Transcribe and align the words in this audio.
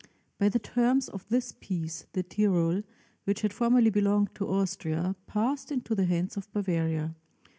By 0.39 0.49
the 0.49 0.57
terms 0.57 1.07
of 1.09 1.29
this 1.29 1.51
peace, 1.59 2.07
the 2.13 2.23
Tyrol, 2.23 2.81
which 3.25 3.41
had 3.41 3.53
formerly 3.53 3.91
belonged 3.91 4.33
to 4.33 4.47
Austria, 4.49 5.15
passed 5.27 5.71
into 5.71 5.93
the 5.93 6.05
hands 6.05 6.35
of 6.35 6.51
Bavaria. 6.51 7.13